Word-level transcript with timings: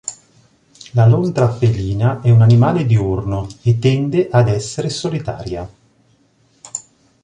La 0.93 1.05
lontra 1.05 1.51
felina 1.51 2.21
è 2.23 2.31
un 2.31 2.41
animale 2.41 2.87
diurno, 2.87 3.45
e 3.61 3.77
tende 3.77 4.29
ad 4.31 4.47
essere 4.47 4.89
solitaria. 4.89 5.69